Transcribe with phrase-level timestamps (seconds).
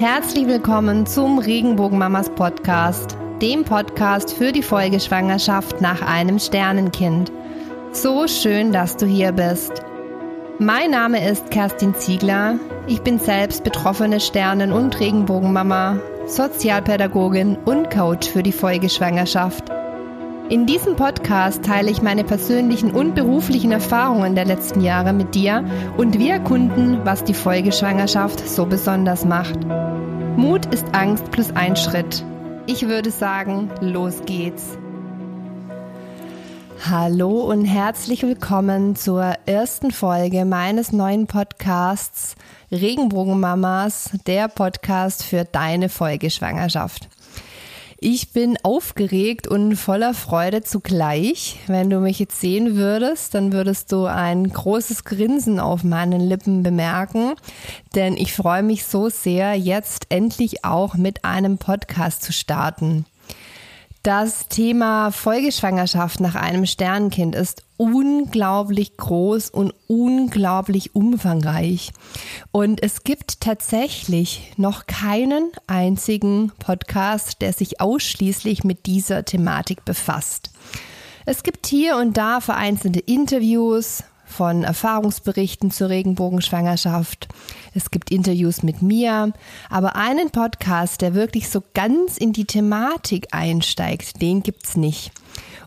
[0.00, 7.30] Herzlich willkommen zum Regenbogenmamas Podcast, dem Podcast für die Folgeschwangerschaft nach einem Sternenkind.
[7.92, 9.84] So schön, dass du hier bist.
[10.58, 12.58] Mein Name ist Kerstin Ziegler.
[12.88, 19.70] Ich bin selbst betroffene Sternen- und Regenbogenmama, Sozialpädagogin und Coach für die Folgeschwangerschaft.
[20.50, 25.64] In diesem Podcast teile ich meine persönlichen und beruflichen Erfahrungen der letzten Jahre mit dir
[25.96, 29.58] und wir erkunden, was die Folgeschwangerschaft so besonders macht.
[30.36, 32.22] Mut ist Angst plus ein Schritt.
[32.66, 34.76] Ich würde sagen, los geht's.
[36.90, 42.36] Hallo und herzlich willkommen zur ersten Folge meines neuen Podcasts
[42.70, 47.08] Regenbogenmamas, der Podcast für deine Folgeschwangerschaft.
[48.06, 51.58] Ich bin aufgeregt und voller Freude zugleich.
[51.68, 56.62] Wenn du mich jetzt sehen würdest, dann würdest du ein großes Grinsen auf meinen Lippen
[56.62, 57.32] bemerken,
[57.94, 63.06] denn ich freue mich so sehr, jetzt endlich auch mit einem Podcast zu starten.
[64.04, 71.90] Das Thema Folgeschwangerschaft nach einem Sternkind ist unglaublich groß und unglaublich umfangreich.
[72.52, 80.50] Und es gibt tatsächlich noch keinen einzigen Podcast, der sich ausschließlich mit dieser Thematik befasst.
[81.24, 87.28] Es gibt hier und da vereinzelte Interviews, von Erfahrungsberichten zur Regenbogenschwangerschaft.
[87.72, 89.32] Es gibt Interviews mit mir,
[89.70, 95.12] aber einen Podcast, der wirklich so ganz in die Thematik einsteigt, den gibt's nicht.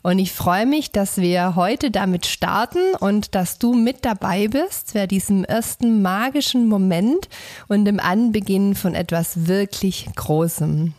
[0.03, 4.93] Und ich freue mich, dass wir heute damit starten und dass du mit dabei bist
[4.93, 7.29] bei diesem ersten magischen Moment
[7.67, 10.93] und dem Anbeginn von etwas wirklich Großem.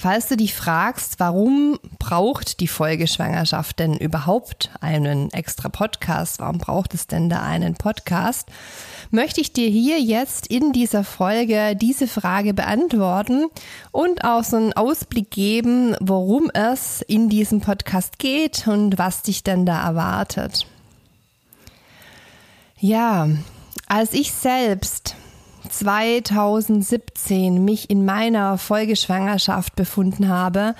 [0.00, 6.38] Falls du dich fragst, warum braucht die Folgeschwangerschaft denn überhaupt einen extra Podcast?
[6.38, 8.48] Warum braucht es denn da einen Podcast?
[9.10, 13.46] Möchte ich dir hier jetzt in dieser Folge diese Frage beantworten
[13.90, 19.42] und auch so einen Ausblick geben, worum es in diesem Podcast geht und was dich
[19.42, 20.64] denn da erwartet.
[22.78, 23.28] Ja,
[23.88, 25.16] als ich selbst
[25.68, 30.74] 2017 mich in meiner Folgeschwangerschaft befunden habe,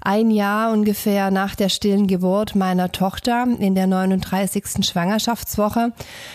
[0.00, 4.84] ein Jahr ungefähr nach der stillen Geburt meiner Tochter in der 39.
[4.84, 5.92] Schwangerschaftswoche.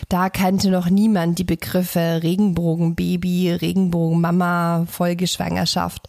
[0.10, 6.08] Da kannte noch niemand die Begriffe Regenbogenbaby, Regenbogenmama, Folgeschwangerschaft.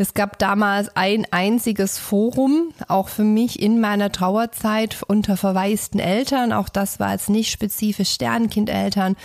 [0.00, 6.52] Es gab damals ein einziges Forum, auch für mich in meiner Trauerzeit unter verwaisten Eltern.
[6.52, 9.16] Auch das war jetzt nicht spezifisch Sternkindeltern,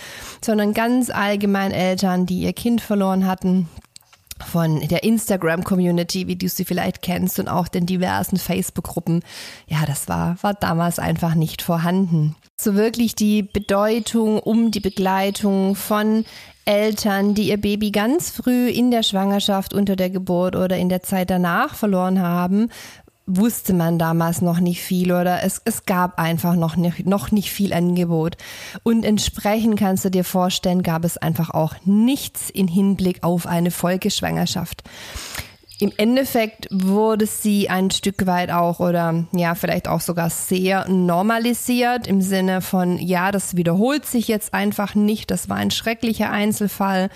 [0.44, 3.68] sondern ganz allgemein Eltern, die ihr Kind verloren hatten
[4.44, 9.22] von der Instagram-Community, wie du sie vielleicht kennst, und auch den diversen Facebook-Gruppen.
[9.68, 12.34] Ja, das war, war damals einfach nicht vorhanden.
[12.60, 16.24] So wirklich die Bedeutung um die Begleitung von
[16.64, 21.02] Eltern, die ihr Baby ganz früh in der Schwangerschaft, unter der Geburt oder in der
[21.02, 22.70] Zeit danach verloren haben,
[23.26, 27.50] wusste man damals noch nicht viel oder es, es gab einfach noch nicht, noch nicht
[27.50, 28.36] viel Angebot.
[28.82, 33.70] Und entsprechend kannst du dir vorstellen, gab es einfach auch nichts in Hinblick auf eine
[33.70, 34.82] Folgeschwangerschaft
[35.80, 42.06] im Endeffekt wurde sie ein Stück weit auch oder ja, vielleicht auch sogar sehr normalisiert
[42.06, 45.30] im Sinne von, ja, das wiederholt sich jetzt einfach nicht.
[45.32, 47.10] Das war ein schrecklicher Einzelfall.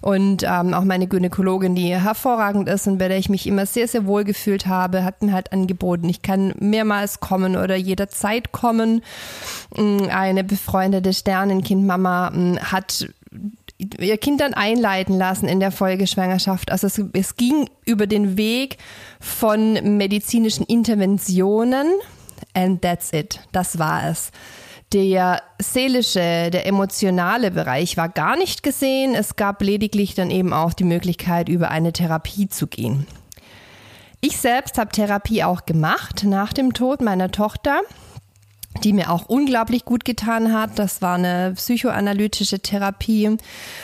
[0.00, 3.86] Und ähm, auch meine Gynäkologin, die hervorragend ist und bei der ich mich immer sehr,
[3.86, 9.02] sehr wohl gefühlt habe, hat mir halt angeboten, ich kann mehrmals kommen oder jederzeit kommen.
[9.76, 13.08] Mm, eine befreundete Sternenkindmama mm, hat
[13.98, 16.70] ihr Kind dann einleiten lassen in der Folgeschwangerschaft.
[16.70, 18.78] Also es, es ging über den Weg
[19.20, 21.86] von medizinischen Interventionen
[22.54, 23.40] and that's it.
[23.52, 24.30] Das war es.
[24.92, 29.14] Der seelische, der emotionale Bereich war gar nicht gesehen.
[29.14, 33.06] Es gab lediglich dann eben auch die Möglichkeit, über eine Therapie zu gehen.
[34.20, 37.80] Ich selbst habe Therapie auch gemacht nach dem Tod meiner Tochter
[38.84, 40.78] die mir auch unglaublich gut getan hat.
[40.78, 43.36] Das war eine psychoanalytische Therapie.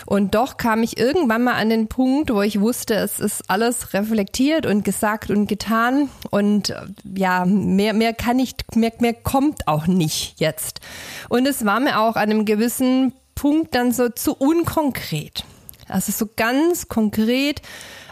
[0.06, 3.94] Und doch kam ich irgendwann mal an den Punkt, wo ich wusste, es ist alles
[3.94, 6.08] reflektiert und gesagt und getan.
[6.30, 6.82] Und äh,
[7.14, 10.80] ja, mehr, mehr kann ich, mehr, mehr kommt auch nicht jetzt.
[11.28, 15.44] Und es war mir auch an einem gewissen Punkt dann so zu unkonkret.
[15.88, 17.62] Also so ganz konkret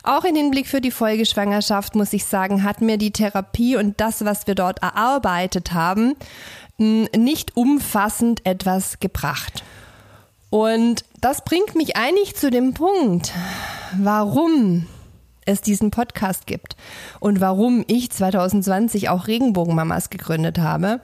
[0.07, 4.25] auch in Hinblick für die Folgeschwangerschaft, muss ich sagen, hat mir die Therapie und das,
[4.25, 6.15] was wir dort erarbeitet haben,
[6.79, 9.65] nicht umfassend etwas gebracht.
[10.51, 13.33] Und das bringt mich eigentlich zu dem Punkt,
[13.99, 14.87] warum
[15.47, 16.77] es diesen Podcast gibt
[17.21, 21.01] und warum ich 2020 auch Regenbogenmamas gegründet habe,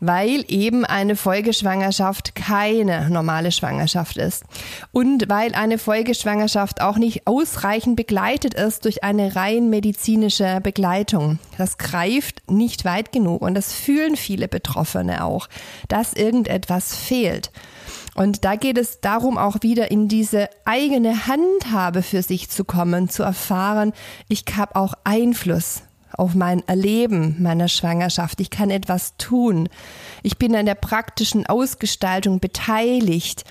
[0.00, 4.44] weil eben eine Folgeschwangerschaft keine normale Schwangerschaft ist
[4.90, 11.38] und weil eine Folgeschwangerschaft auch nicht ausreichend begleitet ist durch eine rein medizinische Begleitung.
[11.58, 15.48] Das greift nicht weit genug und das fühlen viele Betroffene auch,
[15.88, 17.50] dass irgendetwas fehlt.
[18.14, 23.08] Und da geht es darum, auch wieder in diese eigene Handhabe für sich zu kommen,
[23.08, 23.92] zu erfahren,
[24.28, 25.82] ich habe auch Einfluss
[26.16, 28.40] auf mein Erleben meiner Schwangerschaft.
[28.40, 29.68] Ich kann etwas tun.
[30.22, 33.44] Ich bin an der praktischen Ausgestaltung beteiligt.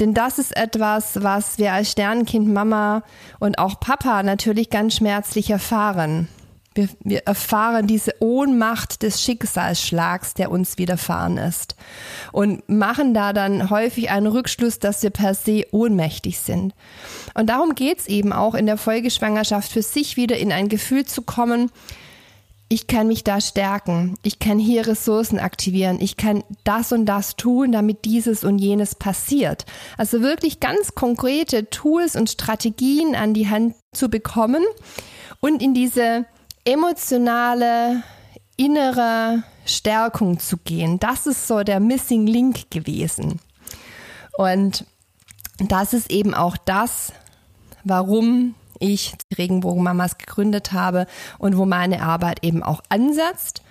[0.00, 3.02] Denn das ist etwas, was wir als Sternkind Mama
[3.38, 6.28] und auch Papa natürlich ganz schmerzlich erfahren.
[6.76, 11.76] Wir, wir erfahren diese Ohnmacht des Schicksalsschlags, der uns widerfahren ist.
[12.32, 16.74] Und machen da dann häufig einen Rückschluss, dass wir per se ohnmächtig sind.
[17.34, 21.22] Und darum geht's eben auch in der Folgeschwangerschaft für sich wieder in ein Gefühl zu
[21.22, 21.70] kommen,
[22.68, 27.36] ich kann mich da stärken, ich kann hier Ressourcen aktivieren, ich kann das und das
[27.36, 29.66] tun, damit dieses und jenes passiert.
[29.96, 34.64] Also wirklich ganz konkrete Tools und Strategien an die Hand zu bekommen
[35.40, 36.26] und in diese
[36.66, 38.02] emotionale,
[38.56, 40.98] innere Stärkung zu gehen.
[40.98, 43.40] Das ist so der Missing Link gewesen.
[44.36, 44.84] Und
[45.58, 47.12] das ist eben auch das,
[47.84, 51.06] warum ich Regenbogenmamas gegründet habe
[51.38, 53.62] und wo meine Arbeit eben auch ansetzt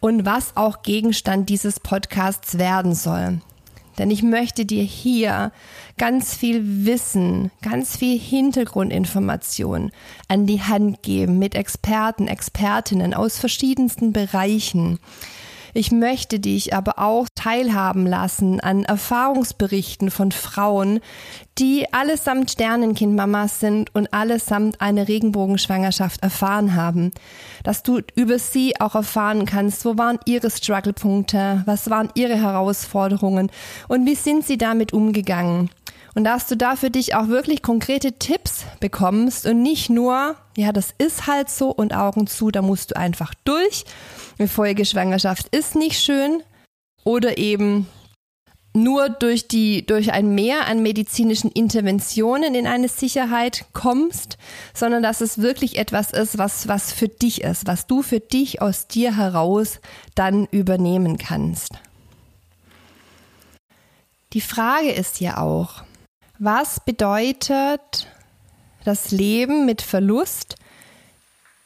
[0.00, 3.40] und was auch Gegenstand dieses Podcasts werden soll.
[3.98, 5.52] Denn ich möchte dir hier
[5.96, 9.90] ganz viel Wissen, ganz viel Hintergrundinformation
[10.28, 14.98] an die Hand geben mit Experten, Expertinnen aus verschiedensten Bereichen.
[15.74, 21.00] Ich möchte dich aber auch teilhaben lassen an Erfahrungsberichten von Frauen,
[21.58, 27.10] die allesamt Sternenkindmamas sind und allesamt eine Regenbogenschwangerschaft erfahren haben.
[27.64, 33.50] Dass du über sie auch erfahren kannst, wo waren ihre Strugglepunkte, was waren ihre Herausforderungen
[33.88, 35.70] und wie sind sie damit umgegangen.
[36.18, 40.72] Und dass du da für dich auch wirklich konkrete Tipps bekommst und nicht nur, ja,
[40.72, 43.84] das ist halt so und Augen zu, da musst du einfach durch.
[44.36, 46.42] Eine Folgeschwangerschaft ist nicht schön.
[47.04, 47.86] Oder eben,
[48.72, 54.38] nur durch die, durch ein Mehr an medizinischen Interventionen in eine Sicherheit kommst,
[54.74, 58.60] sondern dass es wirklich etwas ist, was, was für dich ist, was du für dich
[58.60, 59.78] aus dir heraus
[60.16, 61.74] dann übernehmen kannst.
[64.32, 65.84] Die Frage ist ja auch,
[66.38, 68.06] was bedeutet
[68.84, 70.56] das Leben mit Verlust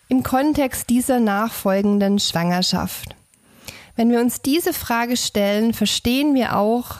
[0.08, 3.14] im Kontext dieser nachfolgenden Schwangerschaft?
[3.96, 6.96] Wenn wir uns diese Frage stellen, verstehen wir auch,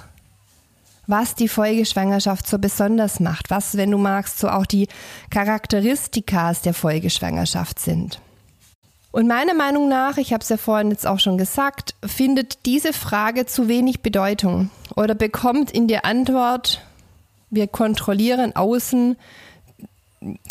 [1.07, 4.89] was die Folgeschwangerschaft so besonders macht, was, wenn du magst, so auch die
[5.31, 8.21] Charakteristikas der Folgeschwangerschaft sind.
[9.11, 12.93] Und meiner Meinung nach, ich habe es ja vorhin jetzt auch schon gesagt, findet diese
[12.93, 16.83] Frage zu wenig Bedeutung oder bekommt in der Antwort,
[17.53, 19.17] wir kontrollieren außen,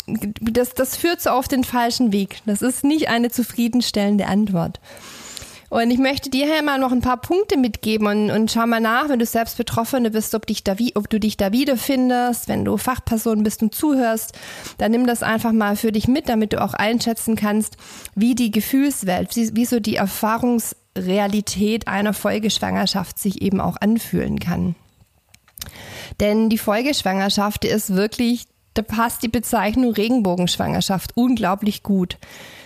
[0.06, 2.38] das, das führt so auf den falschen Weg.
[2.46, 4.80] Das ist nicht eine zufriedenstellende Antwort.
[5.68, 8.78] Und ich möchte dir hier mal noch ein paar Punkte mitgeben und, und schau mal
[8.78, 12.66] nach, wenn du selbst Betroffene bist, ob, dich da, ob du dich da wiederfindest, wenn
[12.66, 14.38] du Fachperson bist und zuhörst,
[14.76, 17.78] dann nimm das einfach mal für dich mit, damit du auch einschätzen kannst,
[18.14, 24.74] wie die Gefühlswelt, wie, wie so die Erfahrungsrealität einer Folgeschwangerschaft sich eben auch anfühlen kann.
[26.20, 32.18] Denn die Folgeschwangerschaft ist wirklich, da passt die Bezeichnung Regenbogenschwangerschaft unglaublich gut.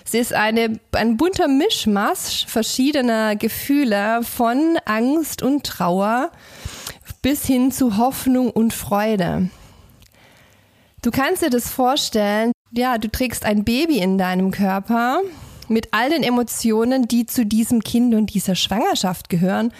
[0.04, 6.30] Sie ist eine, ein bunter Mischmasch verschiedener Gefühle von Angst und Trauer
[7.22, 9.50] bis hin zu Hoffnung und Freude.
[11.02, 15.20] Du kannst dir das vorstellen, ja, du trägst ein Baby in deinem Körper
[15.68, 19.72] mit all den Emotionen, die zu diesem Kind und dieser Schwangerschaft gehören,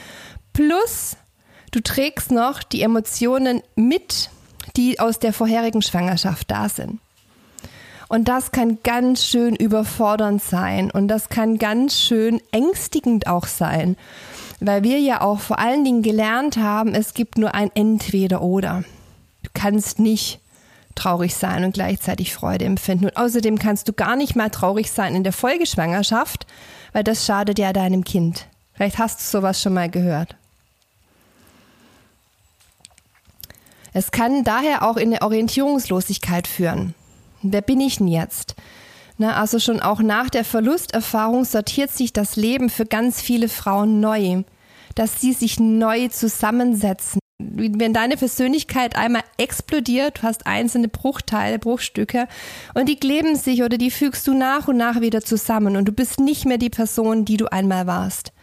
[0.53, 1.17] plus
[1.71, 4.31] du trägst noch die Emotionen mit,
[4.77, 7.01] die aus der vorherigen Schwangerschaft da sind.
[8.09, 13.97] Und das kann ganz schön überfordernd sein und das kann ganz schön ängstigend auch sein,
[14.61, 18.85] weil wir ja auch vor allen Dingen gelernt haben, es gibt nur ein Entweder oder.
[19.43, 20.41] Du kannst nicht
[20.95, 23.07] traurig sein und gleichzeitig Freude empfinden.
[23.07, 26.47] Und außerdem kannst du gar nicht mal traurig sein in der Folgeschwangerschaft,
[26.93, 28.47] weil das schadet ja deinem Kind.
[28.73, 30.37] Vielleicht hast du sowas schon mal gehört.
[33.97, 36.95] Es kann daher auch in eine Orientierungslosigkeit führen.
[37.41, 38.55] Wer bin ich denn jetzt?
[39.17, 44.01] Na, also schon auch nach der Verlusterfahrung sortiert sich das Leben für ganz viele Frauen
[44.01, 44.43] neu,
[44.97, 52.29] dass sie sich neu zusammensetzen, wenn deine Persönlichkeit einmal explodiert, du hast einzelne Bruchteile, Bruchstücke
[52.75, 55.93] und die kleben sich oder die fügst du nach und nach wieder zusammen und du
[55.93, 58.35] bist nicht mehr die Person, die du einmal warst.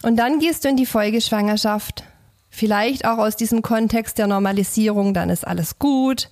[0.00, 2.04] Und dann gehst du in die Folgeschwangerschaft,
[2.50, 6.28] vielleicht auch aus diesem Kontext der Normalisierung, dann ist alles gut.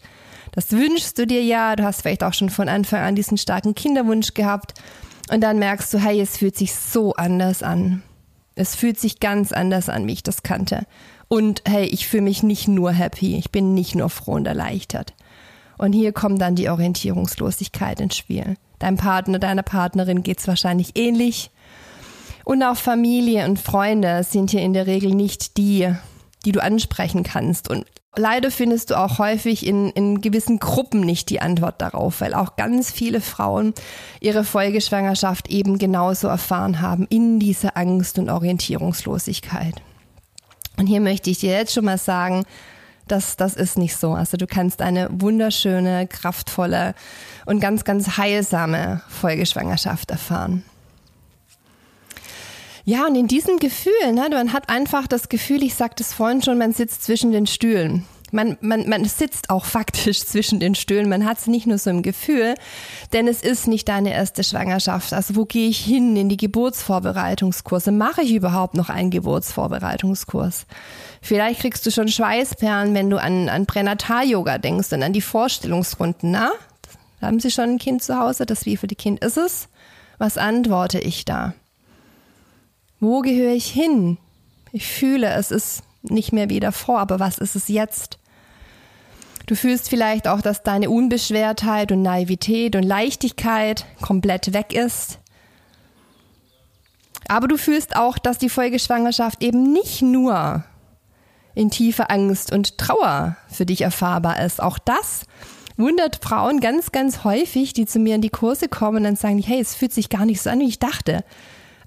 [0.52, 3.74] Das wünschst du dir ja, du hast vielleicht auch schon von Anfang an diesen starken
[3.74, 4.74] Kinderwunsch gehabt
[5.30, 8.02] und dann merkst du, hey, es fühlt sich so anders an.
[8.54, 10.84] Es fühlt sich ganz anders an, wie ich das kannte.
[11.28, 15.14] Und hey, ich fühle mich nicht nur happy, ich bin nicht nur froh und erleichtert.
[15.76, 18.56] Und hier kommt dann die Orientierungslosigkeit ins Spiel.
[18.78, 21.50] Deinem Partner, deiner Partnerin geht's wahrscheinlich ähnlich.
[22.48, 25.92] Und auch Familie und Freunde sind hier in der Regel nicht die,
[26.46, 27.68] die du ansprechen kannst.
[27.68, 27.84] Und
[28.16, 32.56] leider findest du auch häufig in, in gewissen Gruppen nicht die Antwort darauf, weil auch
[32.56, 33.74] ganz viele Frauen
[34.20, 39.74] ihre Folgeschwangerschaft eben genauso erfahren haben in dieser Angst und Orientierungslosigkeit.
[40.78, 42.46] Und hier möchte ich dir jetzt schon mal sagen,
[43.08, 44.14] dass das ist nicht so.
[44.14, 46.94] Also du kannst eine wunderschöne, kraftvolle
[47.44, 50.64] und ganz, ganz heilsame Folgeschwangerschaft erfahren.
[52.88, 56.42] Ja, und in diesem Gefühl, ne, man hat einfach das Gefühl, ich sagte es vorhin
[56.42, 61.08] schon, man sitzt zwischen den Stühlen man, man, man sitzt auch faktisch zwischen den Stühlen.
[61.08, 62.54] Man hat es nicht nur so im Gefühl,
[63.12, 65.12] denn es ist nicht deine erste Schwangerschaft.
[65.12, 67.92] Also wo gehe ich hin in die Geburtsvorbereitungskurse?
[67.92, 70.66] Mache ich überhaupt noch einen Geburtsvorbereitungskurs?
[71.20, 76.30] Vielleicht kriegst du schon Schweißperlen, wenn du an, an Pränatal-Yoga denkst und an die Vorstellungsrunden.
[76.30, 76.52] Na,
[77.20, 78.46] haben Sie schon ein Kind zu Hause?
[78.46, 79.68] Das wie für die Kind ist es?
[80.18, 81.54] Was antworte ich da?
[83.00, 84.18] Wo gehöre ich hin?
[84.72, 88.18] Ich fühle, es ist nicht mehr wie davor, aber was ist es jetzt?
[89.46, 95.18] Du fühlst vielleicht auch, dass deine Unbeschwertheit und Naivität und Leichtigkeit komplett weg ist.
[97.28, 100.64] Aber du fühlst auch, dass die Folgeschwangerschaft eben nicht nur
[101.54, 104.62] in tiefer Angst und Trauer für dich erfahrbar ist.
[104.62, 105.24] Auch das
[105.76, 109.60] wundert Frauen ganz, ganz häufig, die zu mir in die Kurse kommen und sagen, hey,
[109.60, 111.24] es fühlt sich gar nicht so an, wie ich dachte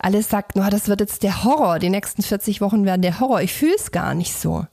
[0.02, 3.42] alles sagt, oh, das wird jetzt der Horror, die nächsten 40 Wochen werden der Horror.
[3.42, 4.66] Ich fühle es gar nicht so.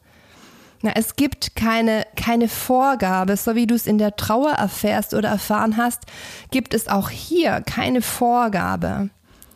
[0.81, 5.29] Na, es gibt keine, keine Vorgabe, so wie du es in der Trauer erfährst oder
[5.29, 6.05] erfahren hast,
[6.51, 9.11] gibt es auch hier keine Vorgabe,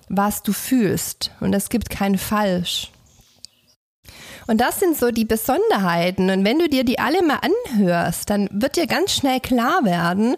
[0.08, 1.30] was du fühlst.
[1.40, 2.90] Und es gibt kein Falsch.
[4.48, 6.28] Und das sind so die Besonderheiten.
[6.30, 10.34] Und wenn du dir die alle mal anhörst, dann wird dir ganz schnell klar werden,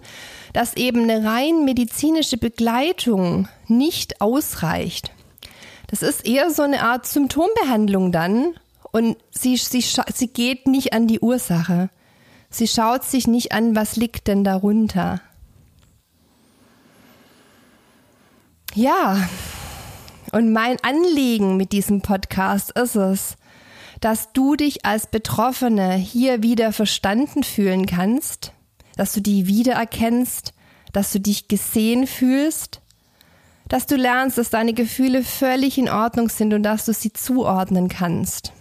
[0.53, 5.14] dass eben eine rein medizinische Begleitung nicht ausreicht.
[5.95, 8.55] Das ist eher so eine Art Symptombehandlung dann
[8.91, 11.89] und sie, sie, sie geht nicht an die Ursache.
[12.51, 15.21] Sie schaut sich nicht an, was liegt denn darunter.
[18.75, 19.29] Ja,
[20.33, 23.37] und mein Anliegen mit diesem Podcast ist es,
[24.01, 28.51] dass du dich als Betroffene hier wieder verstanden fühlen kannst,
[28.97, 30.55] dass du die wiedererkennst,
[30.93, 32.81] dass du dich gesehen fühlst
[33.69, 37.89] dass du lernst, dass deine Gefühle völlig in Ordnung sind und dass du sie zuordnen
[37.89, 38.53] kannst.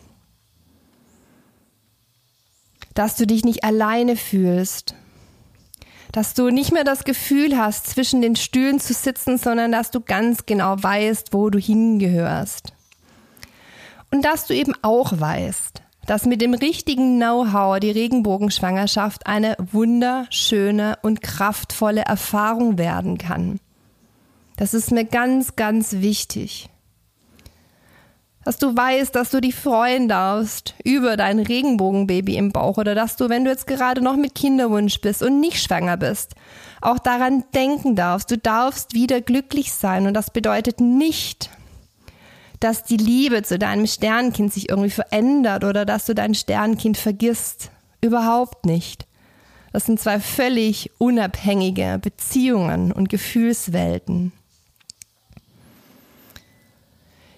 [2.93, 4.95] Dass du dich nicht alleine fühlst.
[6.11, 9.99] Dass du nicht mehr das Gefühl hast, zwischen den Stühlen zu sitzen, sondern dass du
[9.99, 12.73] ganz genau weißt, wo du hingehörst.
[14.11, 20.99] Und dass du eben auch weißt, dass mit dem richtigen Know-how die Regenbogenschwangerschaft eine wunderschöne
[21.01, 23.59] und kraftvolle Erfahrung werden kann.
[24.57, 26.69] Das ist mir ganz, ganz wichtig.
[28.45, 33.15] Dass du weißt, dass du dich freuen darfst über dein Regenbogenbaby im Bauch oder dass
[33.15, 36.35] du, wenn du jetzt gerade noch mit Kinderwunsch bist und nicht schwanger bist,
[36.81, 38.29] auch daran denken darfst.
[38.29, 41.49] Du darfst wieder glücklich sein und das bedeutet nicht,
[42.59, 47.71] dass die Liebe zu deinem Sternkind sich irgendwie verändert oder dass du dein Sternkind vergisst.
[48.01, 49.07] Überhaupt nicht.
[49.71, 54.33] Das sind zwei völlig unabhängige Beziehungen und Gefühlswelten.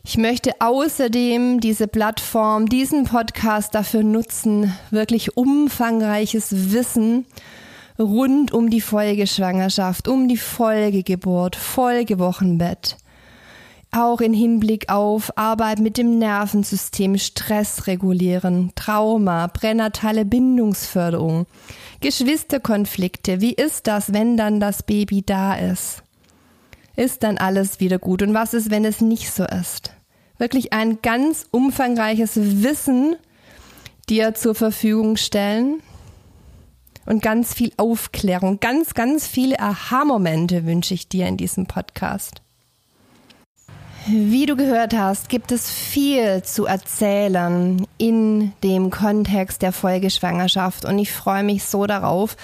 [0.08, 7.26] Ich möchte außerdem diese Plattform, diesen Podcast dafür nutzen, wirklich umfangreiches Wissen
[7.98, 12.98] rund um die Folgeschwangerschaft, um die Folgegeburt, Folgewochenbett,
[13.90, 21.48] auch in Hinblick auf Arbeit mit dem Nervensystem, Stress regulieren, Trauma, pränatale Bindungsförderung,
[22.02, 23.42] Geschwisterkonflikte.
[23.42, 26.04] Wie ist das, wenn dann das Baby da ist?
[26.96, 28.22] Ist dann alles wieder gut?
[28.22, 29.95] Und was ist, wenn es nicht so ist?
[30.38, 33.16] Wirklich ein ganz umfangreiches Wissen
[34.10, 35.82] dir zur Verfügung stellen
[37.06, 42.42] und ganz viel Aufklärung, ganz, ganz viele Aha-Momente wünsche ich dir in diesem Podcast.
[44.08, 51.00] Wie du gehört hast, gibt es viel zu erzählen in dem Kontext der Folgeschwangerschaft und
[51.00, 52.38] ich freue mich so darauf,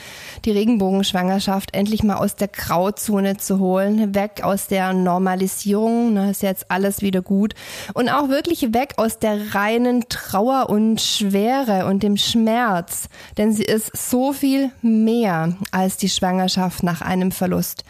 [0.43, 6.41] die Regenbogenschwangerschaft endlich mal aus der Grauzone zu holen, weg aus der Normalisierung, ne, ist
[6.41, 7.53] jetzt alles wieder gut
[7.93, 13.65] und auch wirklich weg aus der reinen Trauer und Schwere und dem Schmerz, denn sie
[13.65, 17.83] ist so viel mehr als die Schwangerschaft nach einem Verlust.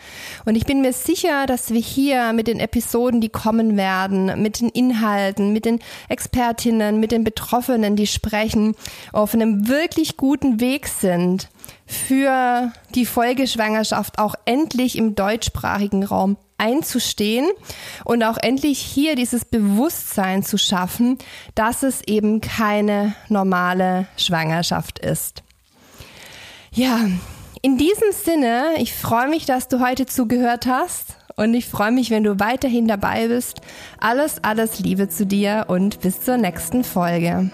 [0.44, 4.42] Und ich bin mir sicher, dass wir hier mit den Episoden, die kommen, kommen werden,
[4.42, 8.76] mit den Inhalten, mit den Expertinnen, mit den Betroffenen, die sprechen,
[9.12, 11.50] auf einem wirklich guten Weg sind,
[11.86, 17.48] für die Folgeschwangerschaft auch endlich im deutschsprachigen Raum einzustehen
[18.04, 21.18] und auch endlich hier dieses Bewusstsein zu schaffen,
[21.56, 25.44] dass es eben keine normale Schwangerschaft ist.
[26.72, 27.00] Ja,
[27.62, 32.12] in diesem Sinne, ich freue mich, dass du heute zugehört hast und ich freue mich,
[32.12, 33.62] wenn du weiterhin dabei bist.
[34.00, 37.50] Alles, alles Liebe zu dir und bis zur nächsten Folge.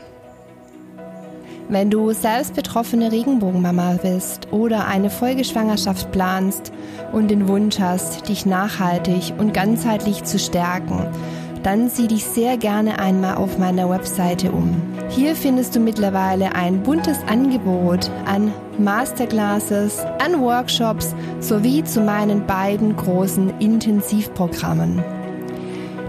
[1.70, 6.72] Wenn du selbst betroffene Regenbogenmama bist oder eine Folgeschwangerschaft planst
[7.12, 11.06] und den Wunsch hast, dich nachhaltig und ganzheitlich zu stärken,
[11.68, 14.82] dann sieh dich sehr gerne einmal auf meiner Webseite um.
[15.10, 22.96] Hier findest du mittlerweile ein buntes Angebot an Masterclasses, an Workshops sowie zu meinen beiden
[22.96, 25.04] großen Intensivprogrammen.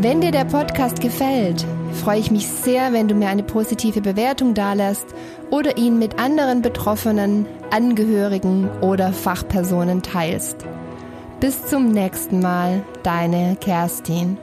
[0.00, 4.54] Wenn dir der Podcast gefällt, freue ich mich sehr, wenn du mir eine positive Bewertung
[4.54, 5.06] dalässt
[5.50, 10.56] oder ihn mit anderen Betroffenen, Angehörigen oder Fachpersonen teilst.
[11.40, 14.38] Bis zum nächsten Mal, deine Kerstin.